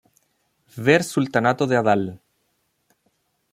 Ver 0.77 1.03
Sultanato 1.03 1.67
de 1.67 1.75
Adal. 1.77 2.19